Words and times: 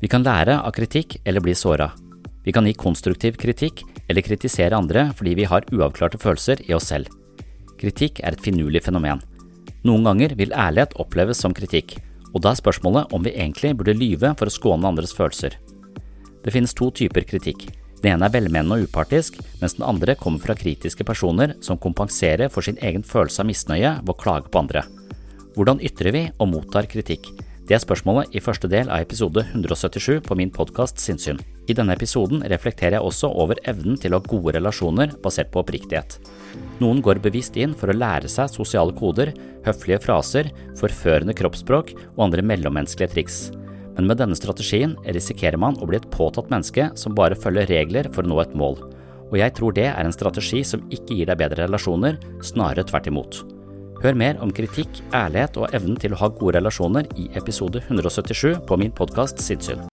Vi 0.00 0.08
kan 0.08 0.24
lære 0.24 0.54
av 0.64 0.72
kritikk 0.72 1.18
eller 1.28 1.44
bli 1.44 1.52
såra. 1.54 1.90
Vi 2.44 2.52
kan 2.56 2.64
gi 2.64 2.72
konstruktiv 2.72 3.36
kritikk 3.36 3.82
eller 4.08 4.24
kritisere 4.24 4.76
andre 4.76 5.10
fordi 5.16 5.34
vi 5.36 5.48
har 5.48 5.66
uavklarte 5.68 6.20
følelser 6.20 6.62
i 6.70 6.72
oss 6.72 6.88
selv. 6.88 7.10
Kritikk 7.80 8.22
er 8.24 8.32
et 8.32 8.44
finurlig 8.44 8.80
fenomen. 8.86 9.20
Noen 9.84 10.06
ganger 10.08 10.32
vil 10.36 10.54
ærlighet 10.56 10.96
oppleves 11.00 11.40
som 11.40 11.52
kritikk, 11.56 11.98
og 12.32 12.40
da 12.44 12.54
er 12.54 12.60
spørsmålet 12.60 13.12
om 13.12 13.24
vi 13.24 13.34
egentlig 13.34 13.74
burde 13.76 13.96
lyve 13.96 14.32
for 14.40 14.48
å 14.48 14.54
skåne 14.54 14.88
andres 14.88 15.12
følelser. 15.16 15.58
Det 16.40 16.52
finnes 16.54 16.76
to 16.76 16.88
typer 16.96 17.28
kritikk. 17.28 17.66
Den 18.00 18.14
ene 18.14 18.30
er 18.30 18.32
velmenende 18.32 18.80
og 18.80 18.88
upartisk, 18.88 19.36
mens 19.60 19.76
den 19.76 19.84
andre 19.84 20.16
kommer 20.16 20.40
fra 20.40 20.56
kritiske 20.56 21.04
personer 21.04 21.58
som 21.60 21.80
kompenserer 21.80 22.48
for 22.48 22.64
sin 22.64 22.80
egen 22.80 23.04
følelse 23.04 23.44
av 23.44 23.50
misnøye 23.52 23.94
ved 24.00 24.14
å 24.14 24.20
klage 24.24 24.48
på 24.48 24.64
andre. 24.64 24.86
Hvordan 25.56 25.84
ytrer 25.84 26.16
vi 26.16 26.26
og 26.38 26.52
mottar 26.54 26.88
kritikk? 26.88 27.28
Det 27.70 27.76
er 27.76 27.84
spørsmålet 27.84 28.32
i 28.34 28.40
første 28.42 28.66
del 28.66 28.88
av 28.90 29.04
episode 29.04 29.44
177 29.44 30.24
på 30.26 30.34
min 30.34 30.50
podkast 30.50 30.98
Sinnsyn. 30.98 31.36
I 31.70 31.74
denne 31.78 31.94
episoden 31.94 32.40
reflekterer 32.50 32.96
jeg 32.96 33.06
også 33.06 33.28
over 33.30 33.60
evnen 33.70 33.94
til 33.94 34.10
å 34.10 34.18
ha 34.18 34.26
gode 34.26 34.56
relasjoner 34.56 35.12
basert 35.22 35.52
på 35.54 35.62
oppriktighet. 35.62 36.16
Noen 36.82 36.98
går 36.98 37.20
bevisst 37.22 37.54
inn 37.54 37.76
for 37.78 37.92
å 37.92 37.94
lære 37.94 38.26
seg 38.26 38.50
sosiale 38.50 38.90
koder, 38.98 39.30
høflige 39.68 40.00
fraser, 40.02 40.50
forførende 40.80 41.36
kroppsspråk 41.38 41.92
og 42.16 42.24
andre 42.26 42.42
mellommenneskelige 42.50 43.12
triks. 43.14 43.38
Men 43.94 44.10
med 44.10 44.18
denne 44.18 44.40
strategien 44.40 44.98
risikerer 45.06 45.62
man 45.62 45.78
å 45.78 45.86
bli 45.86 46.00
et 46.00 46.10
påtatt 46.10 46.50
menneske 46.50 46.88
som 46.98 47.14
bare 47.14 47.38
følger 47.38 47.70
regler 47.70 48.10
for 48.10 48.26
å 48.26 48.32
nå 48.34 48.42
et 48.42 48.58
mål. 48.58 48.82
Og 49.30 49.38
jeg 49.38 49.54
tror 49.54 49.78
det 49.78 49.86
er 49.92 50.02
en 50.02 50.18
strategi 50.18 50.66
som 50.66 50.82
ikke 50.90 51.22
gir 51.22 51.30
deg 51.30 51.38
bedre 51.46 51.70
relasjoner, 51.70 52.18
snarere 52.42 52.82
tvert 52.90 53.14
imot. 53.14 53.44
Hør 54.00 54.16
mer 54.16 54.38
om 54.40 54.52
kritikk, 54.56 55.02
ærlighet 55.12 55.60
og 55.60 55.76
evnen 55.76 56.00
til 56.00 56.16
å 56.16 56.20
ha 56.22 56.32
gode 56.32 56.56
relasjoner 56.56 57.08
i 57.20 57.28
episode 57.36 57.84
177 57.84 58.62
på 58.64 58.80
min 58.80 58.96
podkast 58.96 59.44
Sinnssyn. 59.44 59.89